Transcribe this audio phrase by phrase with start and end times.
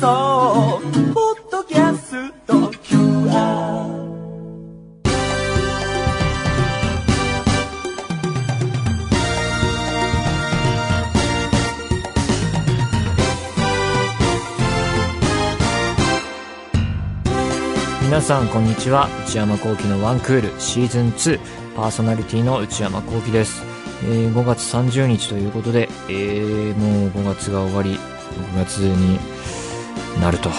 [0.00, 0.80] 送
[1.12, 4.00] ポッドキャスト QR
[18.04, 21.38] 皆さんこんにちは内山聖輝のワンクールシーズン2
[21.76, 23.62] パーソナリティの内山聖輝です、
[24.04, 27.98] えー5月30日ということで、えーもう5月が終わり
[28.54, 29.39] 6月に
[30.18, 30.56] なると、ま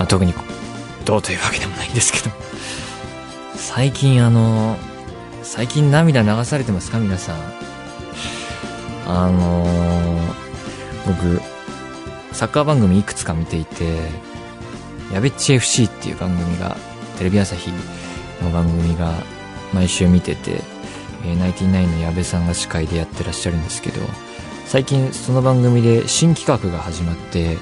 [0.00, 0.34] あ、特に
[1.04, 2.30] どうというわけでもないんですけど。
[3.56, 4.76] 最近あの
[5.42, 6.98] 最近涙流されてますか？
[6.98, 7.36] 皆さん。
[9.06, 9.66] あの
[11.06, 11.40] 僕
[12.32, 14.10] サッカー番組いくつか見ていて
[15.12, 16.76] やべっち FC っていう番組が、
[17.18, 17.70] テレビ朝日
[18.42, 19.12] の番組が
[19.72, 20.60] 毎週見てて、
[21.24, 24.02] えーナインティナインの矢部さんが司会でやってらっしゃるんですけど、
[24.68, 27.56] 最近その番組で新企画が始まって、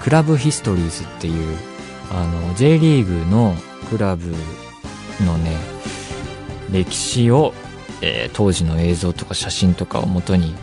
[0.00, 1.58] クラブヒストリーズっていう、
[2.10, 3.54] あの、J リーグの
[3.90, 4.30] クラブ
[5.26, 5.58] のね、
[6.72, 7.52] 歴史を、
[8.00, 10.54] えー当時の映像とか写真とかを元に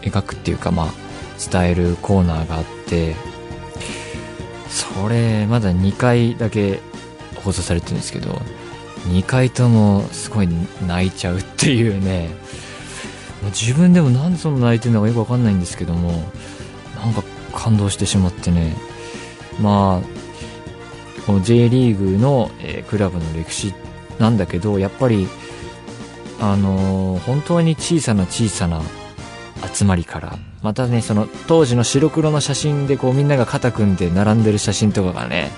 [0.00, 0.88] 描くっていうか、まあ、
[1.50, 3.14] 伝えるコーナーがあって、
[4.70, 6.80] それ、まだ2回だけ
[7.44, 8.40] 放送されてるんですけど、
[9.08, 10.48] 2回ともすごい
[10.86, 12.30] 泣いちゃうっていうね、
[13.44, 16.10] 自分でもなんでそんな泣いてるのかよくわかんないんですけども、
[16.96, 17.22] なんか
[17.54, 18.76] 感動してしまってね、
[19.60, 23.74] まあ、この J リーグの、えークラブの歴史
[24.18, 25.28] なんだけど、やっぱり、
[26.40, 28.82] あのー本当に小さな小さな
[29.72, 35.50] 集まりから、またね、その当時の白黒の写真でこうみんなが肩組んで並んでる写真とかがね、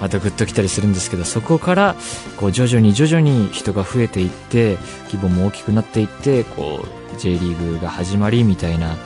[0.00, 1.96] またグッときたりするんですけど、そこから、
[2.36, 4.76] こう徐々に徐々に人が増えていって、
[5.10, 8.96] 規模も大きくなっていって、こう J リーグが始まりみたいな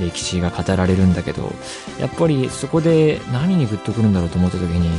[0.00, 1.52] 歴史が語られるんだけど、
[1.98, 4.90] やっぱりそこで何にグッとくるんだろうと思った時に、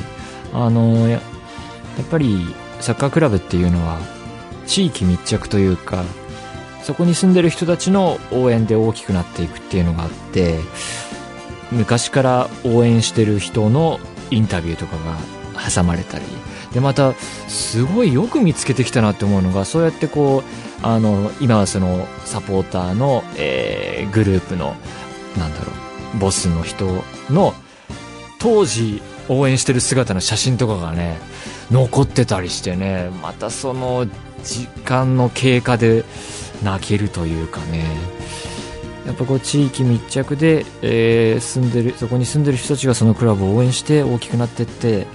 [0.53, 1.21] あの、やっ
[2.09, 3.99] ぱりサッカークラブっていうのは
[4.65, 6.03] 地域密着というか、
[6.83, 10.59] そこに住んでる人たちの応援で大きくなっていくっていうのがあって、
[11.71, 13.99] 昔から応援してる人の
[14.31, 15.17] インタビューとかが
[15.69, 16.25] 挟まれたり、
[16.73, 17.13] で、また、
[17.47, 24.75] すごいよく見つけてきたなって思うのが、そうやってこう、あの、今はその、サポーターの、えーグループの、
[25.37, 25.71] なんだろ
[26.15, 27.53] う、ボスの人の、
[28.37, 31.17] 当時応援してる姿の写真とかがね、
[31.71, 34.05] 残ってたりしてね、またその、
[34.43, 36.03] 時間の経過で
[36.63, 37.85] 泣けるというかね、
[39.05, 45.07] やっぱこう地域密着で、えー住んでる、そこに住んでる人たちがそのクラブを応援して大きくなってって、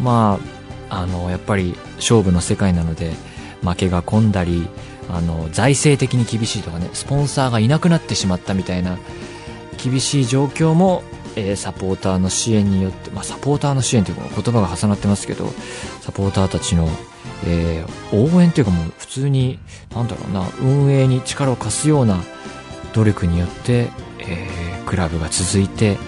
[0.00, 0.40] ま
[0.88, 3.12] あ、あの、やっぱり勝負の世界なので、
[3.62, 4.66] 負けが込んだり、
[5.12, 8.98] あの、財政的に厳しいとかね、スポンサーがいなくなってしまったみたいな、
[9.82, 11.02] 厳しい状況も、
[11.36, 15.52] えーサポーターの支援によって、まあ、サポーターの支援というか言葉が重なってますけど、
[16.00, 16.88] サポーターたちの、
[17.46, 19.58] えー応援というかもう普通に、
[19.94, 22.20] なんだろうな、運営に力を貸すような
[22.92, 23.88] 努力によって、
[24.18, 25.98] えークラブが続いて、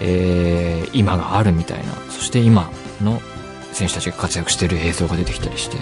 [0.00, 2.70] えー今があるみたいな、そして今
[3.02, 3.20] の
[3.72, 5.76] 選手たちが活躍している映像が出てきたりして、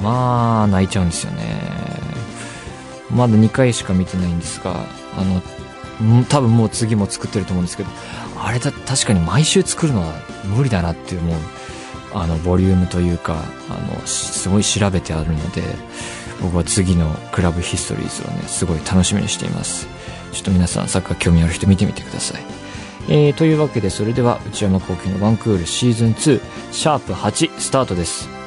[0.00, 1.78] まあ、泣いちゃうんですよね。
[3.10, 4.84] まだ2回しか見てないんですが、
[5.16, 7.90] あの、多分もう次も作ってると思うんですけど、
[8.36, 10.12] あれだ、確かに毎週作るのは
[10.44, 11.20] 無理だなっていう、
[12.14, 15.62] あの、ボリュームというか、あの、すごい調べてあるので、
[16.40, 19.88] 僕は次のクラブヒストリーズをね、すごい楽しみにしています。
[20.32, 22.42] ちょっと皆さん、サッカー興味ある人見てみてください。
[23.08, 28.37] えー、というわけで、それでは、内山幸輝のワンクールシーズン2、シャープ8、スタートです。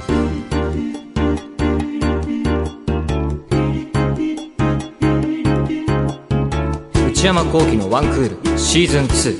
[7.21, 9.39] 内山幸輝のワンクールシーズン2。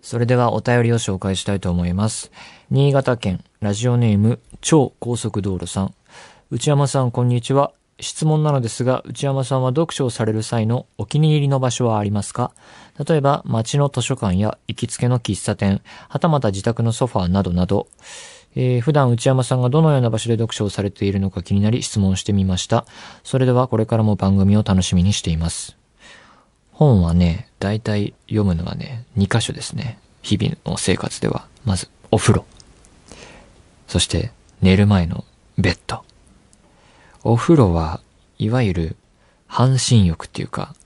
[0.00, 2.32] それではお便りを紹介したいと思います。
[2.70, 5.94] 新潟県ラジオネーム超高速道路さん。
[6.50, 7.72] 内山さんこんにちは。
[8.00, 12.52] 質問なのですが、内山さんは読書をされる際のお気に入りの場所はありますか？
[13.06, 17.86] 例えば、街の図書館や行きつけの喫茶店、はたまた自宅のソファーなどなど、
[18.56, 22.86] えー普段内山さんがどのような場所で読書をされているのか気になり質問してみました。
[23.24, 25.76] それではこれからも番組を楽しみにしています。
[26.78, 29.98] 本はね、だいたい読むのはね、2箇所ですね。
[30.22, 31.48] 日々の生活では。
[31.64, 32.44] まず、お風呂。
[33.88, 34.30] そして、
[34.62, 35.24] 寝る前の
[35.58, 36.04] ベッド。
[37.24, 38.00] お風呂は、
[38.38, 38.96] いわゆる、
[39.48, 40.76] 半身浴っていうか、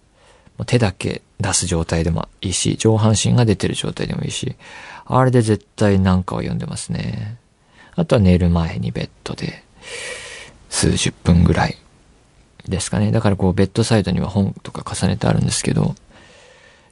[0.65, 4.57] 手だけ出す状態でもいいし、上半身が出てる状態でもいいし、
[5.05, 7.37] あれで絶対なんかを読んでますね。
[7.97, 9.63] あとは寝る前にベッドで、
[10.71, 11.77] 数十分ぐらい
[12.69, 13.11] ですかね。
[13.13, 15.95] だからこう、ベッドサイドには本とか重ねてあるんですけど、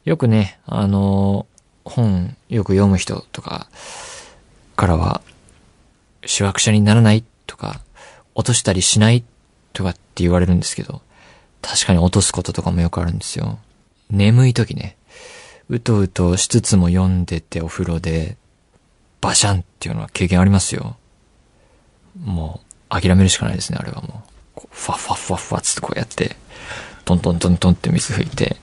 [0.05, 1.47] よくね、あの
[1.85, 3.69] 本よく読む人とか
[4.77, 5.21] からは、
[6.25, 7.81] 主役者にならないとか、
[8.35, 9.25] 落としたりしない
[9.73, 11.03] とかって言われるんですけど、
[11.63, 13.59] 確かに落とすこととかもよくあるんですよ。
[14.11, 14.97] 眠い時ね、
[15.69, 18.37] うとうとしつつも読んでてお風呂で、
[19.21, 20.97] バシャンっていうのは経験ありますよ。
[22.19, 24.30] もう、諦めるしかないですね、あれはもう。
[24.61, 26.37] こうファッファッファッファッつってこうやって、
[27.07, 28.57] トントントントンって水吹いて、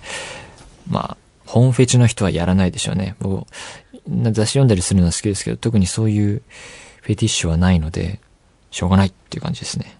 [0.88, 3.16] まあ、本フェチの人はやらないでしょうね。
[3.20, 3.48] 僕、
[4.08, 6.42] 雑誌読んだりするのは好きですけど、特にそういう
[7.02, 8.20] フェティッシュはないので、
[8.70, 9.98] しょうがないっていう感じですね。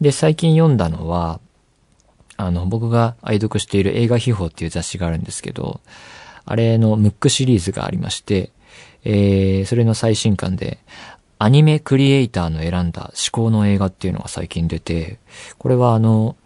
[0.00, 1.40] で、最近読んだのは、
[2.36, 5.80] あの、僕が愛読している映画秘宝っていう雑誌があるんですけど、
[6.44, 8.50] あれのムックシリーズがありまして、
[9.04, 10.78] えー、それの最新刊で、
[11.42, 15.18] アニメクリエイターの選んだ思考の映画っていうのが最近出て、
[15.58, 16.36] これはあの、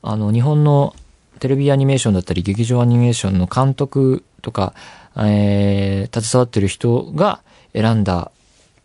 [0.00, 0.96] あの、日本の
[1.38, 4.72] テレビアニメーションだったり、劇場アニメーションの監督とか、
[5.18, 7.42] えー、携わってる人が
[7.74, 8.32] 選んだ、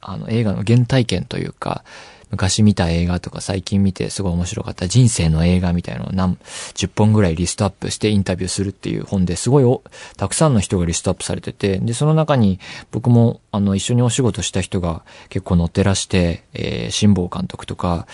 [0.01, 1.85] あの、映画の原体験というか、
[2.33, 4.87] 昔見た映画とか最近見てすごい面白かった。
[4.87, 6.35] 人生の映画みたいなのを何、
[6.73, 9.79] 10本ぐらいリストアップしてインタビューするっていう本ですごい、
[10.17, 12.59] たくさんの人がリストアップされてて、で、その中に
[12.91, 18.07] 僕もあの一緒にお仕事した人が結構載ってらして、えー、辛坊監督とか、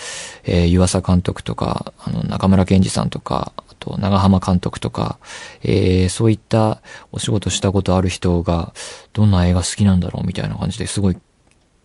[0.43, 5.17] えー、湯浅監督とか、あの、中村健二さんとか、あと、長浜監督とか、
[5.63, 6.81] えー、そういった
[7.13, 8.73] お仕事したことある人が、
[9.13, 11.17] どんな映画好きなんだろうみたいな感じですごい、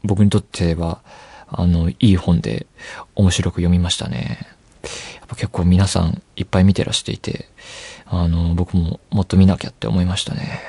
[0.03, 1.01] 僕にとっては、
[1.57, 2.67] あの、いい本で
[3.15, 4.39] 面白く読みましたね。
[5.15, 7.49] やっぱ結構皆さんいっぱい見てらしていて、
[8.07, 10.61] あの、僕ももっと見なきゃって思いましたね。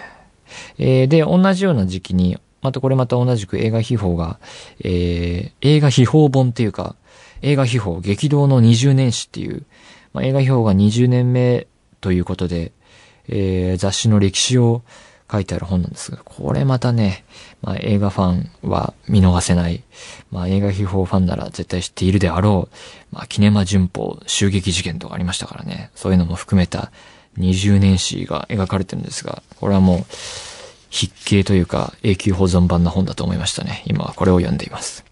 [0.77, 4.39] えー、で、同じような時期に、またこれまた同じく映画秘宝が、
[4.83, 6.95] えー、映画秘宝本っていうか、
[7.41, 9.65] 映画秘宝激動の20年史っていう、
[10.13, 11.67] まあ、映画秘宝が20年目
[12.01, 12.71] ということで、
[13.27, 14.83] えー、雑誌の歴史を
[15.31, 17.25] 書いてある本なんですが、これまたね、
[17.61, 19.83] まあ、映画ファンは見逃せない、
[20.31, 26.91] まあ、映画秘宝ファンなら絶対知っているであろう、まあ、キネマ旬報襲撃事件とかありましたからね、そういうのも含めた
[27.37, 30.05] 20年史が描かれてるんですが、これはもう、
[30.91, 33.83] 筆形というか永久保存版な本だと思いましたね。
[33.85, 35.03] 今はこれを読んでいます。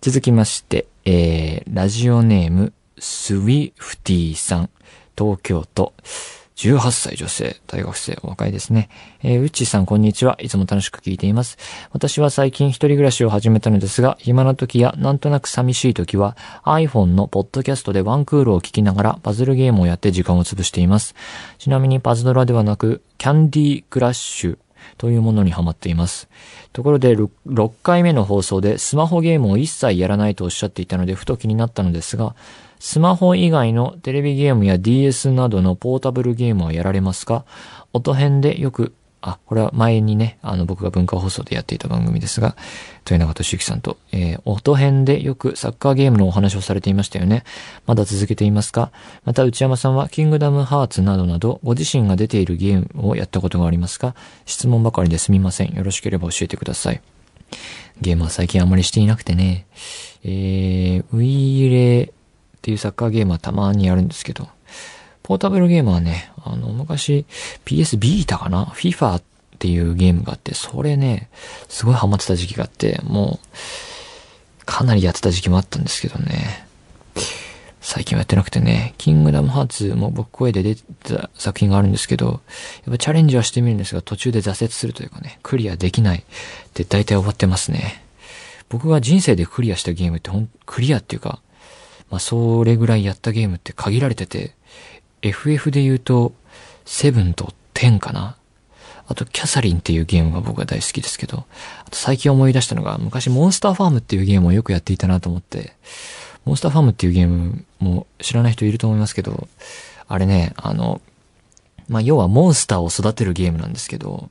[0.00, 4.70] 続きまして、えー、ラジオネーム、スウィフティさん、
[5.18, 5.94] 東京都、
[6.56, 8.88] 18歳女性、大学生、お若いですね。
[9.22, 10.38] えー、うっちーさん、こんにちは。
[10.40, 11.58] いつも楽しく聞いています。
[11.92, 21.14] 私は最近一人暮らしを始めたのですが、暇な時やなんとなく寂しい時は、iPhone のポッドキャストでワンクールを聞きながらパズルゲームをやって時間を潰しています。
[21.58, 24.58] ちなみにパズドラではなく、キャンディークラッシュ
[24.96, 26.26] というものにハマっています。
[26.72, 32.34] ところで6、6回目の放送でスマホゲームを一切やらないとおっしゃっていたので、ふと気になったのですが、
[32.78, 37.44] スマホ以外のテレビゲームや DS などのポータブルゲームはやられますか？
[37.92, 42.54] 音編でよく、あ、これは前にね、あの僕が文化放送でやっていた番組ですが、
[43.10, 47.42] 豊永俊之さんと、えー、音編でよくサッカーゲームのお話をされていましたよね。
[47.86, 48.92] まだ続けていますか？
[49.24, 54.14] また内山さんはキングダムハーツなどなどご自身が出ているゲームをやったことがありますか？
[54.44, 55.74] 質問ばかりですみません。
[55.74, 57.00] よろしければ教えてください。
[58.00, 59.66] ゲームは最近あまりしていなくてね、
[60.22, 60.30] えー、
[62.66, 64.48] っていうサッカーゲームはたまにやるんですけど、
[65.22, 67.24] ポータブルゲームはね、あの、昔
[67.64, 69.22] PS ビータかな ?FIFA っ
[69.60, 71.30] ていうゲームがあって、それね、
[71.68, 76.66] すごいハマってた時期があって、もう、かなりやってた時期もあったんですけどね。
[77.80, 82.38] 最近はやってなくてね、キングダムハーツも僕声で出てた作品があるんですけど、やっ
[82.90, 86.22] ぱチャレンジはしてみるんですが、途中で挫折するというかね、クリアできないっ
[86.74, 88.02] て大体終わってますね。
[88.68, 91.40] 僕が人生でクリアしたゲームってほん、クリアっていうか、
[92.10, 94.54] まあ、それぐらいやったゲームって限られてて、
[95.22, 96.32] FF で言うと、
[96.84, 98.36] 7と10かな。
[99.08, 101.46] あと、キャサリンっていうゲームが僕は大好きですけど、
[101.84, 105.74] あと最近思い出したのが、昔モンスターファームっていうゲームをよくやっていたなと思って、
[106.44, 109.48] モンスターファームっていうゲームも知らない人いると思いますけど、
[110.08, 111.00] あれね、あの、
[111.88, 114.28] まあ、要はモンスターを育てるゲームなんですけど、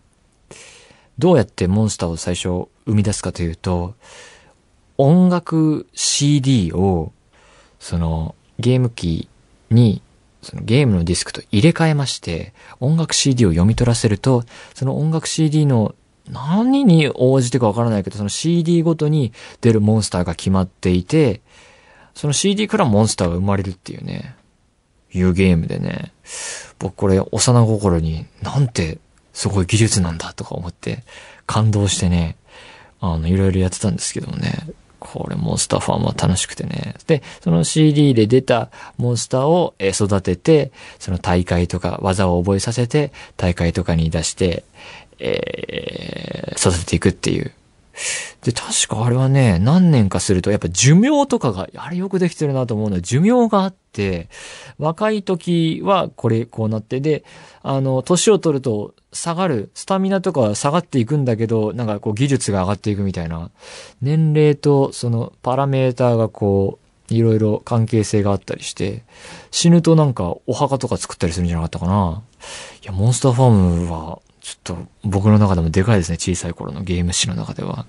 [1.17, 3.95] どうやってモンスターを最初生み出すかというと、
[4.97, 7.11] 音楽 CD を
[7.85, 9.29] そのゲーム機
[9.69, 10.01] に
[10.41, 15.93] そのゲームのディスクと入れ替えまして、音楽 CD を読み取らせると、その音楽 CD の
[16.27, 21.41] 何に応じてかわからないけど、その CD ごとに出るモンスターが決まっていて、
[22.15, 24.35] その CD からモンスターが生まれるっていうね、
[25.13, 26.11] いうゲームでね、
[26.79, 27.27] 僕これ幼
[27.67, 28.97] 心になんて
[29.31, 31.03] すごい技術なんだとか思って
[31.45, 32.35] 感動してね、
[32.99, 34.53] あの、いろいろやってたんですけどもね、
[35.05, 36.95] これモンスターファームは楽しくてね。
[37.07, 44.63] で、その CD で出たモンスターを育てて、その大会とか技を覚えさせて、大会とかに出して、
[45.19, 47.51] えー、育てていくっていう。
[48.43, 54.29] で、確かあれはね、何年かすると、やっぱ寿命とかが、あれよくできてるなと思うのは、寿命があって、
[54.77, 57.23] 若い時はこれ、こうなって、で、
[57.63, 63.49] あの、年を取ると下がる、スタミナとかは下がっていくんだけど、なんかこう技術が上がっていくみたいな、
[64.01, 69.03] 年齢とそのパラメーターがこう、いろいろ関係性があったりして、
[69.51, 72.23] 死ぬとなんかお墓とか作ったりするんじゃなかったかな。
[72.83, 76.19] いや、モンスターファームは、ちょっと僕の中でもでかいですね。
[76.19, 77.87] 小さい頃のゲーム史の中では。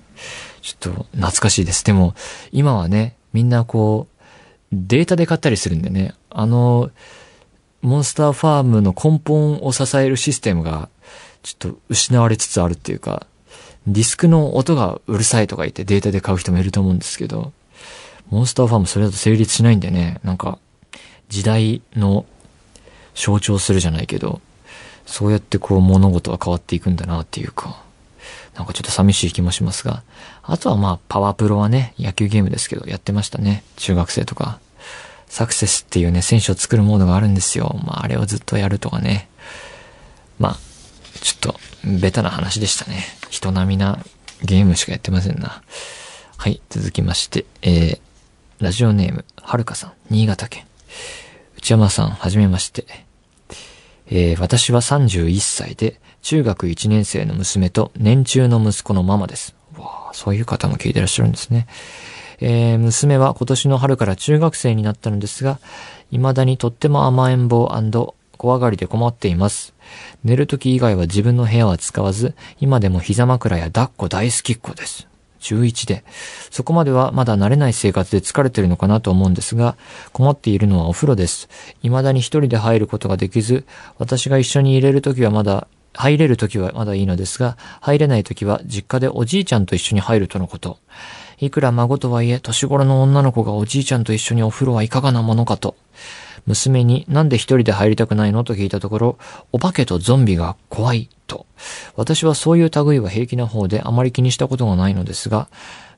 [0.63, 1.85] ちょっと懐かしいです。
[1.85, 2.15] でも、
[2.51, 4.25] 今はね、みんなこう、
[4.73, 6.91] データで買ったりするんでね、あの、
[7.83, 10.89] モンスターファームの根本を支えるシステムが、
[11.43, 13.27] ちょっと失われつつあるっていうか、
[13.87, 17.53] ディスクの音がうるさいとか言ってデータで買う人もいると思うんですけど、
[18.31, 20.59] モンスターファームそれだと成立しないんでね、なんか、
[21.29, 22.25] 時代の
[23.15, 24.41] 象徴するじゃないけど、
[25.07, 27.83] そうやってこう物事は変わっていくんだなっていうか、
[28.57, 30.03] なんかちょっと寂しい気もしますが、
[30.43, 33.63] あとはまあ、パワープロはね、野球ゲームですけど、やってましたね。
[33.77, 34.59] 中学生とか。
[35.29, 37.79] サクセスっていうね、選手を作るモードがあるんですよ。
[37.85, 39.29] まあ、あれをずっとやるとかね。
[40.39, 40.59] まあ、
[41.21, 43.05] ちょっと、ベタな話でしたね。
[43.29, 43.99] 人並みな
[44.43, 45.63] ゲームしかやってませんな。
[46.37, 48.01] はい、続きまして、えー、
[48.61, 50.65] ラジオネーム、はるかさん、新潟県。
[51.59, 53.06] 内山さん、はじめまして。
[54.09, 59.57] えー私は31歳で、中学1年生の娘と年中の息子のママです。
[59.77, 61.67] わあ、そういう方も聞いてらっしゃるんですね。
[62.41, 65.59] えー娘は今年の春から中学生になったのですが、
[66.11, 67.69] 未だにとっても甘えん坊
[68.39, 69.75] 怖がりで困っています。
[70.23, 75.09] 寝る時以外は自分の部屋は使わず、今でも膝枕や抱っこ大好きっ子です。
[75.47, 76.05] 中1で。
[76.51, 79.77] そこまではまだ慣れない生活で疲れてるのかなと思うんですが、
[80.13, 81.49] 困っているのはお風呂です。
[81.83, 83.65] 未だに一人で入ることができず、
[83.99, 90.79] 私が一緒に入れるときはまだ、入れるときはまだいいのですが、入れないときは実家でおじいちゃんと一緒に入るとのこと。
[91.39, 95.77] いくら孫とはいえ、年頃の女の子がおじいちゃんと一緒にお風呂はいかがなものかと。
[96.47, 98.45] 娘になんで一人で入りたくないの？
[98.45, 99.19] と聞いたところ、
[99.53, 101.47] お化けとゾンビが怖いと。
[101.97, 105.49] 私はそういう類は平気な方であまり気にしたことがないのですが、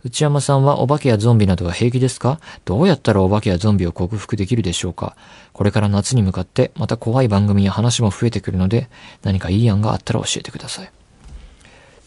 [0.05, 2.40] 内山さんはお化けやゾンビなどは平気ですか？
[2.64, 5.17] どうやったらお化けやゾンビを克服できるでしょうか？
[5.52, 8.88] これから夏に向かってまた怖い番組や話も増えてくるので、
[9.23, 10.90] 何かいい案があったら教えてください。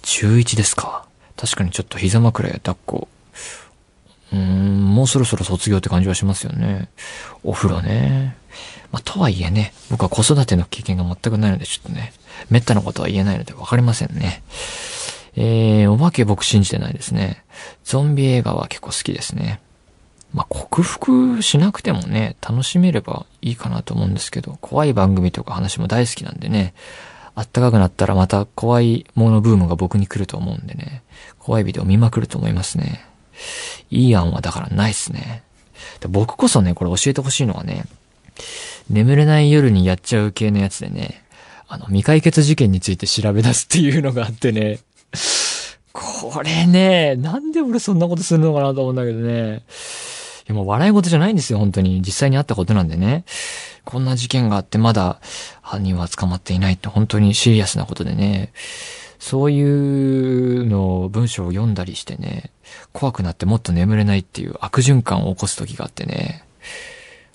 [0.02, 1.06] 中1ですか？
[1.38, 3.08] 確かにちょっと膝枕や抱っこ。
[5.02, 6.88] もうそろそろ卒業って感じはしますよね。
[7.44, 8.38] お風呂ね。
[8.92, 12.14] まあ、とはいえね、僕は子育ての経験が全くないので、ちょっとね、
[12.52, 14.44] めったなことは言えないので分かりませんね。
[15.36, 17.44] えー、お化け僕信じてないですね。
[17.84, 19.60] ゾンビ映画は結構好きですね。
[20.36, 26.76] まあ、克服しなくてもね、楽しめればいいかなと思うんですけど、怖い番組とか話も大好きなんでね、
[27.34, 31.02] あったかくなったらまた怖いものブームが僕に来ると思うんでね、
[31.40, 33.10] 怖いビデオ見まくると思いますね。
[33.90, 35.44] いい案はだからないっすね。
[36.00, 37.86] で僕こそね、これ教えてほしいのはね、
[38.90, 41.24] 眠れない夜にやっちゃう系のやつでね、
[41.68, 44.80] あの、未解決事件について調べ出すっていうのがあってね、
[45.94, 49.64] これね、なんで俺そんなことするのかなと思うんだけどね。
[50.44, 52.02] いやもう笑い事じゃないんですよ、本当に。
[52.02, 53.26] 実際にあったことなんでね。
[53.84, 55.20] こんな事件があってまだ
[55.62, 58.52] 犯人は捕まっていないって本当にシリアスなことでね。
[59.22, 62.50] そういうのを文章を読んだりしてね、
[62.92, 66.44] 怖くなってもっと眠れないっていう悪循環を起こす時があってね。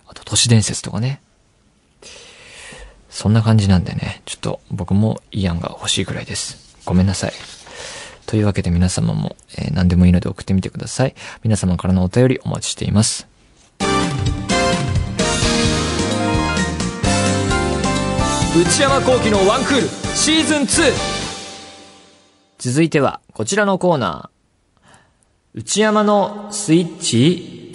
[0.09, 1.23] あと都市伝説とかね。
[3.09, 6.77] そんな感じなんでね、ちょっと僕もいい案が欲しいくらいです。
[6.85, 7.33] ごめんなさい。
[8.27, 11.15] というわけで皆様も、えー何でもいいので送ってみてください。
[11.45, 13.29] 皆様からのお便りお待ちしています。
[18.57, 21.26] 内山幸喜のワンクールシーズン 2!
[22.67, 25.59] 続いてはこちらのコーナー。
[25.61, 27.73] 内山のスイッチ？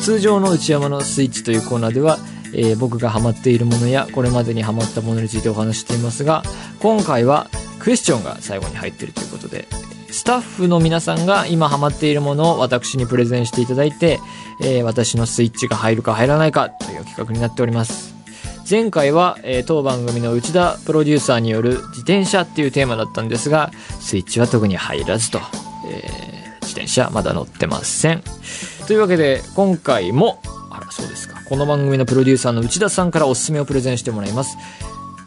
[0.00, 2.18] 通常の内山のスイッチというコーナーでは、
[2.54, 6.44] えー僕がハマっているものやこれまでにハマったものについてお話していますが
[6.78, 7.48] 今回は
[7.80, 9.66] クエスチョンが最後に入ってるということで
[10.08, 14.20] スタッフの皆さんが今ハマっているものを私にプレゼンしていただいて、
[14.62, 18.13] えー私のスイッチが入るか入らないかという企画になっております
[18.68, 25.38] 前回は、えー当番組の内田プロデューサーによる自転車っていうテーマだったんですがスイッチは特に入らずと、
[25.90, 28.22] えー自転車まだ乗ってません。
[28.86, 30.40] というわけで今回も
[30.70, 31.42] あらそうですか。
[31.46, 34.56] この番組のプロデューサーの内田さんからおすすめをプレゼンしてもらいます。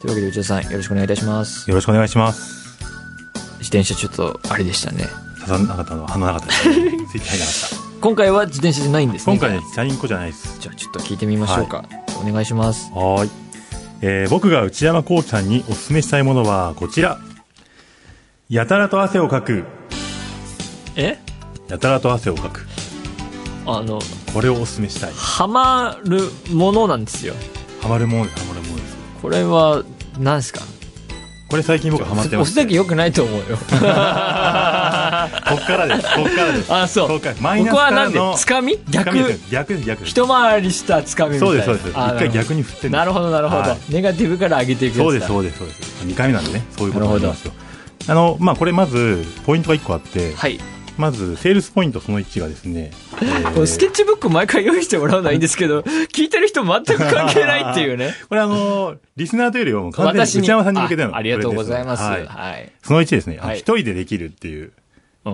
[0.02, 1.70] というわけで内田さんよろしくお願いいたします。
[1.70, 2.80] よろしくお願いします。
[3.60, 5.06] 自転車ちょっとあれでしたね。
[5.46, 6.64] 刺さなかったのは鼻なかったです。
[6.74, 9.32] スイッチ入らなかっ今回は自転車じゃないんですた。
[9.32, 10.60] ね今回ね、チャリンコじゃないです。
[10.60, 11.84] じゃあちょっと聞いてみましょうか、
[12.22, 13.30] お願いしますはーい。
[14.02, 17.20] えー僕が内山こうちゃんにおすすめしたいものはこちら。
[18.50, 19.66] やたらと汗をかく。
[20.96, 21.18] え？
[21.68, 22.66] やたらと汗をかく。
[23.66, 24.00] あの、
[24.34, 25.14] これをお勧めしたい。
[25.14, 26.22] ハマる
[26.54, 27.34] ものなんですよ。
[27.82, 28.98] ハマるものです、ハマるものです。
[29.22, 29.84] これは、
[30.20, 30.62] 何ですか？
[31.50, 32.50] これ最近僕ハマってます。
[32.50, 33.58] おふざけ良くないと思うよ。
[35.30, 36.74] こっからです、こっからです。
[36.74, 37.08] あ、そう。
[37.10, 37.28] 僕
[37.76, 38.78] はなんで、つかみ？
[38.90, 39.18] 逆？
[39.52, 40.06] 逆です逆。
[40.06, 41.54] 一回りしたつかみみたいな。
[41.54, 41.90] そうです、そうです。
[41.90, 43.94] 一あ回逆に振ってなるほど、なるほどはい。
[43.94, 46.06] ネガティブから上げていくそうです、そうです、そうです。
[46.06, 47.54] 2回目なんでね、そういうことになりますよ。
[48.10, 50.60] あの、まあ、これまず、ポイントが1個あって、はい。
[50.98, 52.92] まず、セールスポイントその1がですね、
[53.22, 58.16] えースケッチブック毎回用意してもらうのはいいんですけど、聞いてる人全く関係ないっていうね。
[58.30, 62.04] これあの、リスナーというよりはもう完全に内山さんに向けてのあありがとうございます。
[62.04, 62.26] はい。
[62.26, 64.72] はいその1ですね、あのはい一人でできるっていう。
[65.28, 65.34] う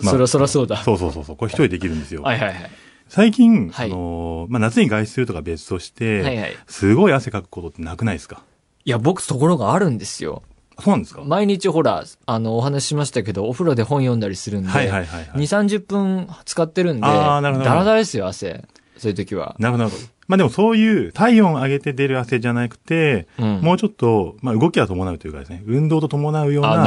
[0.00, 0.02] ん。
[0.02, 0.76] まあそろそろそうだ。
[0.82, 2.22] そうそうそうそう、これ一人でできるんですよ。
[2.22, 2.70] はいはいはい。
[3.08, 8.42] 最近、はいあの、まあ、夏に外出するとか別として、はいはいすごい汗かくことってなくないですか？
[8.84, 10.42] いや、僕ところがあるんですよ。
[10.76, 11.22] あそうなんですか？
[11.24, 18.64] 毎日ほら、あの、お話ししましたけど、お風呂で本読んだりするんで、はいはいはいはい2、30分使ってるんで、あーなるほどダラダラですよ、汗。
[18.98, 19.54] そういう時は。
[19.58, 19.90] なるほど。
[20.28, 26.84] まあでもそういう体温を上げて出る汗じゃなくて、うんもうちょっと、まあ動きは伴うというかですね、運動と伴うようあ、な。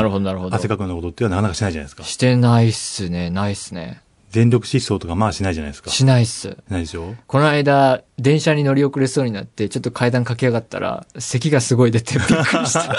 [0.51, 2.03] 汗かくようなことっていうのはなかなかしないじゃないですか。
[2.03, 4.01] してないっすね、ないっすね。
[4.31, 5.89] 全力疾走とかまあしないじゃないですか。
[5.89, 6.57] しないっす。
[6.69, 7.15] ないでしょ？
[7.25, 12.35] この間、電車に乗り遅れそうになって、ちょっと階段駆け上がったら、咳がすごい出てびっくり
[12.67, 12.83] した。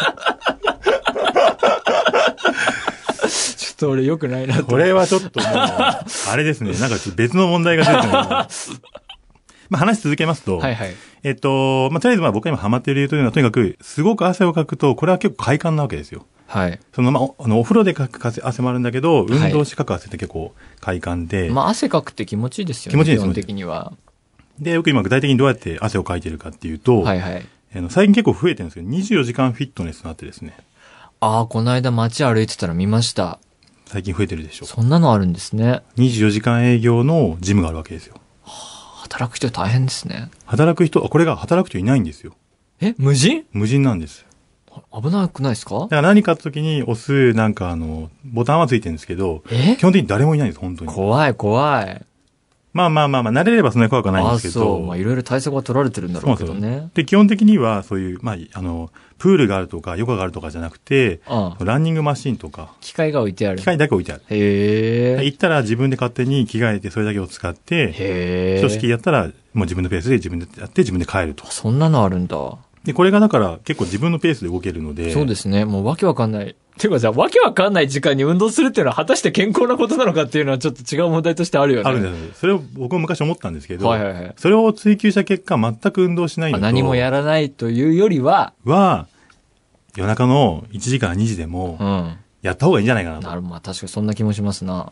[3.31, 4.65] ちょっと俺良くないなと。
[4.67, 6.05] これはちょっともう、あ
[6.37, 8.13] れですね、なんか別の問題が出てる
[9.71, 10.95] まあ話続けますと、はいはい。
[11.23, 16.27] えっと、まあとりあえずまあ僕が今ハマっている理由というのは、とにかく、すごく汗をかくと、これは結構快感なわけですよ。
[16.47, 16.81] はい。
[16.93, 22.97] そのまあ、おあの、お風呂でかく汗汗もあるんだけど、運動してかく汗って結構快感で、まあ、汗かくって気持ちいいですよね。
[22.97, 23.93] 気持ちいいです基本的には。
[24.59, 27.47] で、よく今具体的にどうやって汗をかいてるかっていうと、はいはい。
[27.73, 30.57] あの最近結構増えてるんですけど、24時間フィットネスとなってですね、
[31.21, 33.39] ああ、この間街歩いてたら見ました。
[33.87, 34.67] 最近増えてるでしょ。
[34.67, 35.83] そんなのあるんですね。
[35.97, 38.15] 24時間営業のジムがあるわけですよ。
[39.11, 40.31] 働く人大変ですね。
[40.47, 42.35] 働く人、あこれが働く人いないんですよ。
[42.81, 43.45] え、無人？
[43.53, 44.25] 無人なんです。
[44.93, 45.81] 危なくないですか？
[45.81, 49.75] だから何かあった時に押す、なんかあの、ボタンはついてるんですけど、え？
[49.77, 50.93] 基本的に誰もいないんです、本当に。
[50.93, 52.03] 怖い怖い。
[52.73, 54.55] まあまあまあまあ、慣れればそんなに怖くはないんですけど。
[54.55, 54.87] そう。
[54.87, 63.59] まあ、いろいろ対策は取られてるんだろうけどそうなんで基本的にはそういう、まあ、あの、プールがあるとか、ヨガがあるとかじゃなくて、ああランニングマシンとか、機械が置いてある。
[63.59, 64.23] 機械だけ置いてある。
[64.31, 65.25] へえ。
[65.25, 68.61] 行ったら自分で勝手に着替えてそれだけを使って、へえ。
[68.61, 71.47] 組織やったらもう自分のペースで自分でやって自分で帰ると。
[71.47, 72.57] そんなのあるんだ。
[72.85, 75.13] で、これがだから結構自分のペースで動けるので。
[75.13, 75.65] そうですね。
[75.65, 76.57] もうわけわかんない。
[76.79, 81.89] ていうかさ、わけわかんない時間に運動するっていうのは果たして健康なことなのかっていうのはちょっと違う問題としてあるよね。
[81.89, 82.41] あるんです。
[82.41, 89.07] それを僕も昔思ったんですけど、はいはいはいそれを追求した結果全く運動しないのとまあ何もやらないというよりは、は、
[89.97, 92.17] 夜中の1時から2時でもうん。
[92.43, 93.29] やった方がいいんじゃないかなと。
[93.29, 94.91] なるまあ確かにそんな気もしますな。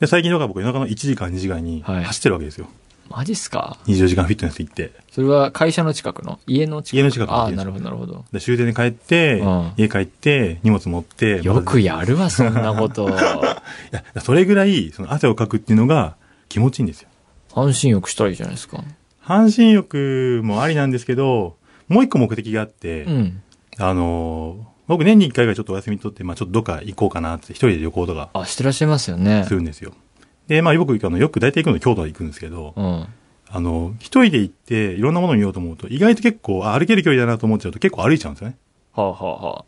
[0.00, 2.68] で、最近とか僕夜中の1時から2時間にはい走ってるわけですよ。
[3.10, 4.92] マジっすか？24時間フィットネス行って。
[5.10, 6.38] それは会社の近くの？
[6.46, 6.96] 家の近く？
[6.98, 8.24] 家の近くああ、なるほどなるほど。
[8.32, 11.40] で終電で帰って、うん家帰って、荷物持って。
[11.42, 13.08] よくやるわ、そんなこと。
[13.10, 16.16] いや、それぐらい、その汗をかくっていうのが
[16.48, 17.08] 気持ちいいんですよ。
[17.54, 18.82] 半身浴したらいいじゃないですか。
[19.20, 21.56] 半身浴もありなんですけど、
[21.88, 23.42] もう一個目的があって、うん。
[23.78, 29.52] あのー僕年に一回がちょっとお休み取って、まあちょっとどっか行こうかなって、一人で旅行とかあ、してらっしゃいますよねす。
[29.52, 29.92] るんですよ。
[30.48, 33.06] で、まあ僕、あの、よく大体行くの京都は行くんですけど、うん。
[33.50, 38.56] あの、一人で行っていろんなものを見ようと思うと、意外と結構、あ歩ける距離だなと思っちゃうと結構歩いちゃうんですよね。
[38.92, 39.64] はあ、はあはあ、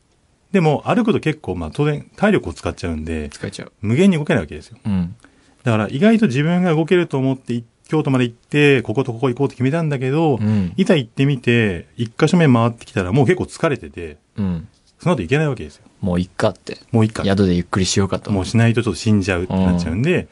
[0.52, 3.72] でも、歩くと結構、まあ当然体力を使っちゃうんで、使えちゃう。
[3.80, 4.78] 無限に動けないわけですよ。
[4.84, 5.14] うん。
[5.62, 10.72] だから意外と自分が動けると思ってい京都まで行って、こことここ行こうって決めたんだけど、うん。
[10.76, 14.68] いざ行ってみて、一箇所目回ってきたらもう結構疲れてて、うん。
[14.98, 15.84] その後行けないわけですよ。
[16.00, 16.78] もういっかって。
[16.92, 17.26] もう一回。
[17.26, 18.30] 宿でゆっくりしようかと。
[18.30, 20.28] もうしないとちょっと死んじゃうってなっちゃうんで、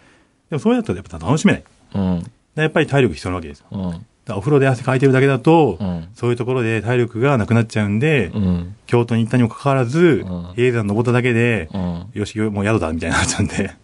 [0.50, 1.64] でもそれだとやっぱ楽しめない。
[1.94, 2.32] うん。
[2.54, 3.66] やっぱり体力必要なわけですよ。
[3.70, 4.04] うん。
[4.30, 6.08] お風呂で汗かいてるだけだと、うん。
[6.14, 8.76] そういうところで体力がなくなっちゃうんで、うん。
[8.87, 12.06] 京都に行ったにもかかわらず、ん比叡山登っただけで、うん。
[12.12, 13.74] よし、もう宿だみたいになっちゃうんで。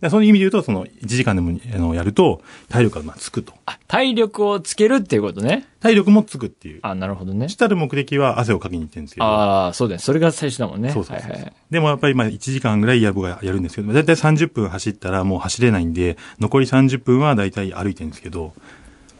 [0.00, 3.54] でそういう意味で言うと、その、1時間でもあのやると、体力がまあつくと。
[3.64, 5.66] あ、体力をつけるっていうことね。
[5.80, 6.80] 体力もつくっていう。
[6.82, 7.56] あ、なるほどね主。
[7.56, 9.26] たる目的は汗をかきに行ってるんですけど。
[9.26, 9.98] ああ、そうだね。
[9.98, 10.90] それが最初だもんね。
[10.90, 11.52] そうそうそうはいはい。
[11.70, 18.52] でもやっぱりまあ1時間ぐらいや僕がやるんですけど、だいたい30分走ったらもう走れないんで、残り30分はだいたい歩いてるんですけど、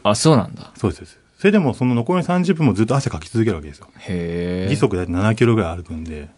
[0.03, 0.73] あ、そうなんだ。
[0.77, 1.21] そうですそうです。
[1.39, 3.89] それでもその残り30分もずっと汗かき続けるわけですよ。
[3.99, 4.69] へえ。
[4.69, 6.29] 時速だいたい7キロぐらい歩くんで、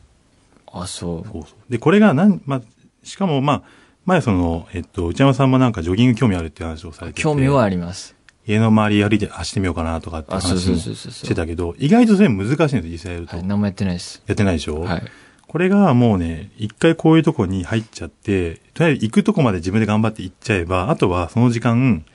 [0.73, 1.29] あ、そう。
[1.29, 1.73] そうそう。
[1.73, 2.63] で、これがなん、まあ、
[3.03, 3.63] しかもまあ、
[4.09, 7.23] 前その、えっと、内山さんもなんかジョギング興味あるっていう話をされてて。
[7.23, 8.17] 興味はあります。
[8.47, 11.13] 家の周り歩いて走ってみようかなとかってあ、そう話もそうそうそう。
[11.13, 13.37] してたけど、意外とそれ難しいんですよ、実際やると。
[13.37, 14.23] はい、何もやってないです。
[14.27, 14.81] やってないでしょ？
[14.81, 15.03] はい。
[15.47, 22.07] これがもうね、一回こういうとこに入っちゃって、とりあえず行くとこまで自分で頑張って行っちゃえば、あとはその時間、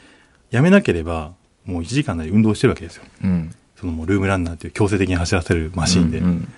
[0.49, 1.33] やめなければ、
[1.65, 3.03] もう1時間なり運動してるわけですよ。
[3.23, 3.53] うん。
[3.75, 6.17] そのもうルームランナーっていう強制的に走らせるマシンで。
[6.17, 6.53] うんうん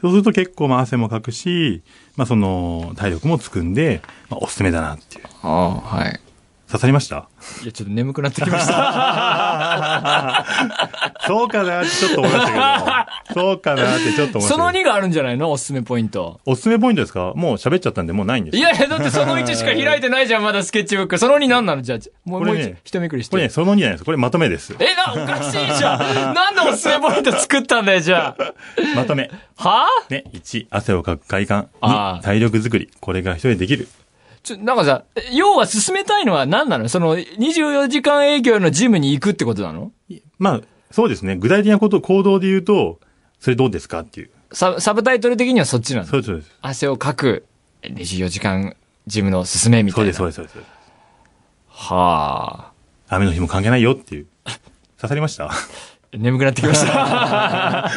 [0.00, 1.82] そうすると結構まあ汗もかくし、
[2.16, 5.24] まあその体力もつくんで、まあおすすめだなっていう。
[5.42, 6.20] ああ、はい。
[6.68, 7.28] 刺さりました？
[7.62, 10.44] いや、ちょっと眠くなってきました。
[11.26, 12.52] そうかなってちょっと思いました
[13.28, 14.54] けど、そうかなってちょっと思いました。
[14.54, 15.50] その2があるんじゃないの？
[15.52, 16.40] おすすめポイント。
[16.44, 17.32] おすすめポイントですか？
[17.36, 21.18] もう喋っちゃったんでもうないんですいやいや、だってその1しか開いてないじゃん、まだスケッチブック。
[21.18, 21.82] その2何なの？
[21.82, 23.32] じゃあ、もう、もう一、一めくりして。
[23.32, 24.04] これね、その2じゃないです。
[24.04, 24.74] これまとめです。
[24.78, 26.34] え、な、おかしいじゃん。
[26.34, 28.52] なんでおすすめポイント作ったんだよ、じゃあ。
[28.96, 29.30] まとめ。
[29.56, 31.68] はぁね、1、汗をかく快感。
[31.80, 32.90] あー2、体力作り。
[33.00, 33.88] これが一人でできる。
[34.46, 36.88] ちょ、なんかさ、要は進めたいのは何なの？
[36.88, 39.90] その、24時間営業のジムに行くってことなの？
[40.38, 40.60] まあ、
[40.92, 41.34] そうですね。
[41.34, 43.00] 具体的なこと、行動で言うと、
[43.40, 44.30] それどうですかっていう。
[44.52, 46.06] ササブタイトル的にはそっちなの？
[46.06, 46.50] そうです。
[46.62, 47.44] 汗をかく、
[47.82, 48.76] 24時間
[49.08, 50.12] ジムの進めみたいうな。
[50.12, 50.72] そです、そうです、そうです。
[51.68, 52.70] は
[53.08, 53.16] あ。
[53.16, 54.26] 雨の日も関係ないよっていう。
[54.96, 55.50] 刺さりました？
[56.16, 57.90] 眠くなってきました。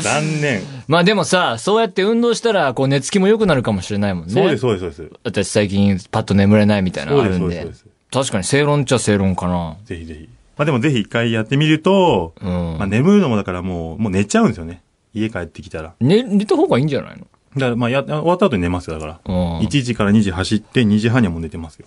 [0.00, 0.62] 残念。
[0.86, 4.32] まあでもさ、そうやって運動したら、こう寝つきも良くなるかもしれないもんね。
[4.32, 5.20] そうです、そうです、そうです。
[5.24, 7.60] 私最近パッと眠れないみたいなのあるんでそうです。
[7.60, 7.70] そう。
[7.70, 7.84] です。
[8.10, 9.76] 確かに正論っちゃ正論かな。
[9.84, 10.28] ぜひぜひ。
[10.56, 12.48] まあでもぜひ一回やってみると、うん。
[12.78, 14.82] まあ眠るのもだからもう、もう寝ちゃうんですよね。
[15.14, 15.94] 家帰ってきたら。
[16.00, 17.26] 寝、寝た方がいいんじゃないの？
[17.54, 19.20] だからまあや、終わった後に寝ますよ、だから。
[19.24, 19.58] うん。
[19.60, 21.86] 1時から2時走って2時半にはもう寝てますよ。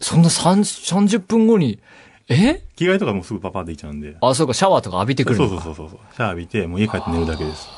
[0.00, 1.78] そんな3 30分後に、
[2.28, 2.62] え？
[2.76, 4.16] 着替えとかもうすぐパパできちゃうんで。
[4.20, 5.64] あ、そうか、シャワーとか浴びてくそうるのか。
[5.64, 5.98] そうそうそう。
[6.14, 7.68] シャワー浴びて、もう家帰って寝るだけです。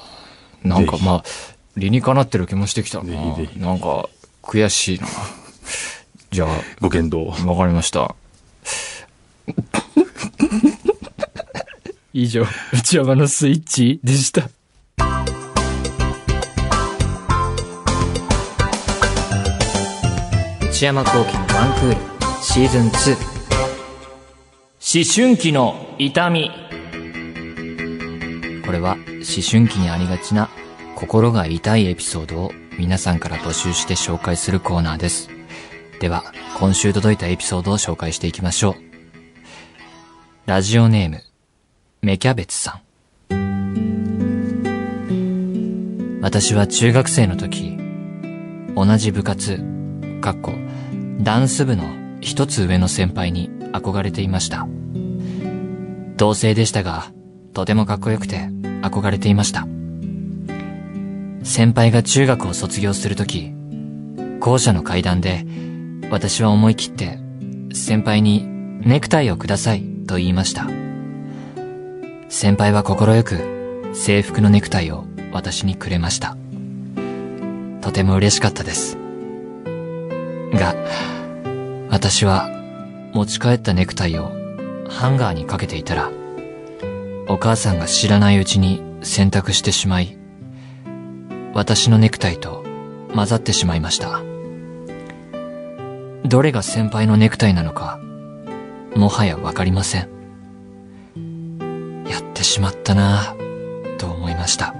[0.65, 1.25] なんかまあ、
[1.77, 3.05] 理にかなってる気もしてきたな。
[3.05, 4.09] ぜひぜひなんか、
[4.43, 5.07] 悔しいな。
[6.31, 6.47] じゃ
[6.81, 7.33] ご検討。
[7.43, 8.15] あ、わかりました。
[12.13, 14.51] 以上、内山のスイッチでした。
[20.63, 21.97] 内山幸喜のワンクール
[22.43, 23.40] シーズン2
[24.93, 26.51] 思春期の痛み
[28.67, 29.05] これは思
[29.49, 30.51] 春期にありがちな
[30.97, 35.31] 心が痛いエピソードを皆さんから募集して紹介するコーナーです。
[36.01, 36.25] では、
[36.59, 38.75] 今週届いたエピソードを紹介していきましょう。
[40.47, 41.23] ラジオネーム、
[42.03, 42.81] メキャベツさ
[43.31, 46.19] ん。
[46.21, 47.79] 私は中学生の時、
[48.75, 49.63] 同じ部活、
[50.21, 50.51] かっこ、
[51.21, 51.85] ダンス部の
[52.21, 54.67] 一つ上の先輩に憧れていました。
[56.21, 57.07] 同性でしたが、
[57.55, 58.41] とてもかっこよくて
[58.83, 59.67] 憧れていました。
[61.43, 63.55] 先輩が中学を卒業するとき、
[64.39, 65.47] 校舎の階段で、
[66.11, 67.19] 私は思い切って、
[67.73, 68.45] 先輩に
[68.83, 70.67] ネクタイをくださいと言いました。
[72.29, 76.37] 先輩は心く制服のネクタイを私にくれました。
[77.81, 78.99] とても嬉しかったです。
[80.53, 80.75] が、
[81.89, 82.51] 私は
[83.15, 84.40] 持ち帰ったネクタイを
[84.91, 86.11] ハンガーにかけていたら、
[87.29, 90.19] お母さんが知らないうちに洗濯してしまい、
[91.55, 92.65] 私のネクタイと
[93.15, 94.21] 混ざってしまいました。
[96.25, 97.99] どれが先輩のネクタイなのか、
[98.95, 100.09] もはやわかりません。
[102.09, 104.75] やってしまったなぁ、と思いました。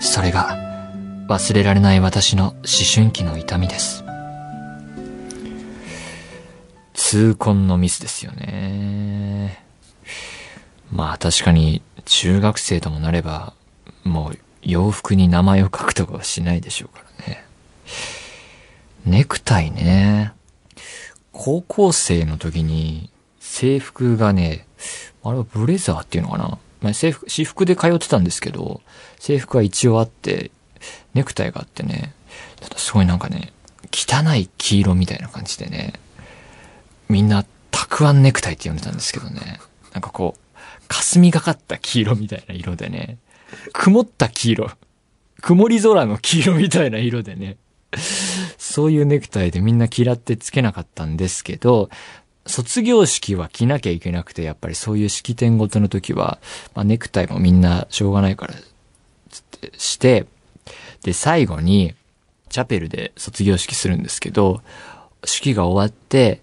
[0.00, 0.56] それが、
[1.28, 2.56] 忘れられない私の思
[2.94, 4.05] 春期の痛みです。
[7.08, 9.62] 痛恨のミスですよね。
[10.90, 13.54] まあ確かに中学生ともなれば、
[14.02, 17.44] もう洋服に名前を書くとかはしないでしょうからね。
[19.04, 20.32] ネクタイね。
[21.30, 24.66] 高校生の時に制服がね、
[25.22, 26.58] あれはブレザーっていうのかな。
[26.80, 28.80] まあ、制服、私服で通ってたんですけど、
[29.20, 30.50] 制服は一応あって、
[31.14, 32.12] ネクタイがあってね、
[32.60, 33.52] ただすごいなんかね、
[33.92, 36.00] 汚い黄色みたいな感じでね、
[37.08, 39.60] みんな、たくあんネクタイって呼んでたんですけどね、
[39.92, 43.18] なんかこう、霞がかった黄色みたいな色でね、
[43.72, 44.70] 曇った黄色、
[45.42, 47.56] 曇り空の黄色みたいな色でね、
[48.58, 51.88] そういうネクタイでみんな嫌ってつけなかったんですけど、
[52.46, 56.38] 卒業式は着なきゃいけなくて、やっぱりそういう式典ごとの時は、
[56.74, 58.54] まあ、ネクタイもみんなしょうがないから、
[59.30, 60.26] つってして、
[61.02, 61.94] で、最後に、
[62.48, 64.62] チャペルで卒業式するんですけど、
[65.24, 66.40] 式が終わって、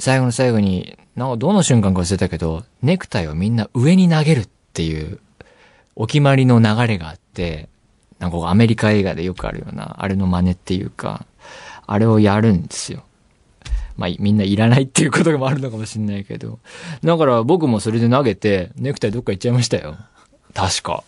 [0.00, 5.20] 最後の最後に、なんかどの瞬間か忘れたけど、ネクタイをみんな上に投げるっていう、
[5.94, 7.68] お決まりの流れがあって、
[8.18, 11.26] なんかアメリカ映画でよくあるような、あれの真似っていうか、
[11.86, 13.04] あれをやるんですよ。
[13.98, 16.58] まあ、みんないらないっていうこともあるのかもしれないけど。
[17.04, 19.98] だから僕もそれで投げて、ネクタイどっか行っちゃいましたよ。
[20.54, 21.04] 確か。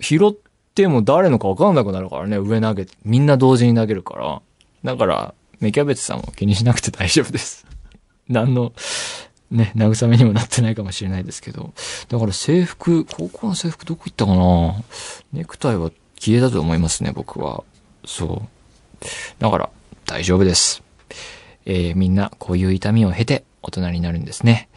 [0.00, 0.32] 拾っ
[0.74, 4.40] ても誰のか分かんなくなるからね、上投げ、みんな同時に投げるから。
[4.82, 7.67] だから、芽キャベツさんも気にしなくて大丈夫です。
[8.28, 8.72] 何の、
[9.50, 11.72] ね、慰めにもなってないかもしれないですけど。
[12.08, 14.84] だから制服、高校の制服どこ行ったかな？
[15.32, 17.64] ネクタイは消えたと思いますね、僕は。
[18.04, 18.42] そ
[19.00, 19.04] う。
[19.38, 19.70] だから、
[20.04, 20.82] 大丈夫です。
[21.64, 24.68] えーみんなこういう痛みを経て大人になるんですね。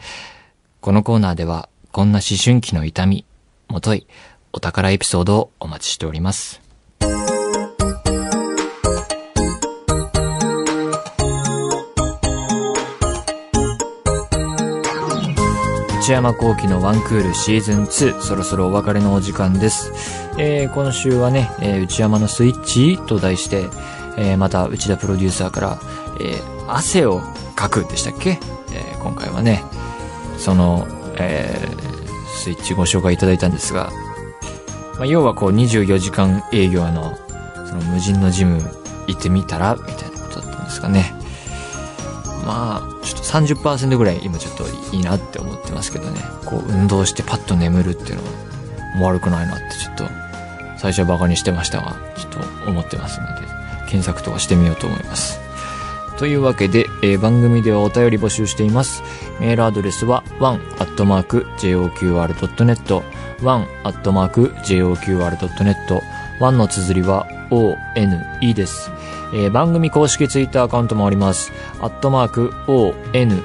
[0.80, 3.26] このコーナーでは、こんな思春期の痛み、
[3.68, 4.06] もとい、
[4.54, 6.61] お宝エピソードをお待ちしております。
[16.12, 19.92] 山幸輝のワンクールシーズン2、そろそろお別れのお時間です。
[20.38, 23.64] えー今週はね、えー内山のスイッチと題して、
[24.18, 25.78] えーまた内田プロデューサーから、
[26.20, 27.22] えー汗を
[27.56, 28.38] かくでしたっけ、
[28.72, 29.64] えー今回はね、
[30.36, 31.82] その、えー
[32.36, 33.90] スイッチご紹介いただいたんですが、
[34.96, 37.16] まあ、要はこう24時間営業の、
[37.66, 38.60] その無人のジム
[39.06, 41.14] 行ってみたら、みたいなことだったんですかね。
[42.44, 46.20] まあ、ちょっと30%ぐらい今ちょっといいなって思ってますけどね。
[46.44, 48.30] こう運動してパッと眠るっていうのは
[48.96, 50.04] もう悪くないなってちょっと
[50.78, 53.46] 最初はバカにしてましたが、ちょっと思ってますので、
[53.88, 55.38] 検索とかしてみようと思います。
[56.18, 59.02] というわけで、えー番組ではお便り募集しています。
[59.40, 63.02] メールアドレスは one.joqr.net
[63.42, 66.00] one.joqr.net
[66.40, 68.90] one の綴りは one です。
[69.34, 71.52] えー番組公式ツイッターアカウントもあります。
[71.80, 73.42] アットマーク one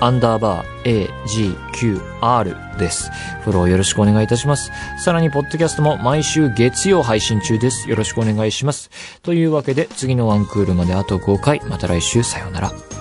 [0.00, 3.10] アンダーバー agqr です。
[3.42, 4.70] フォローよろしくお願いいたします。
[4.98, 7.88] さらに、ポッドキャストも毎週月曜配信中です。
[7.88, 8.90] よろしくお願いします。
[9.22, 11.60] というわけで、次のワンクールまであと5回。
[11.68, 12.95] また来週、さようなら。